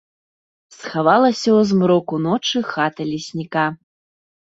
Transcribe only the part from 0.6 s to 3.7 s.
Схавалася ў змроку ночы хата лесніка.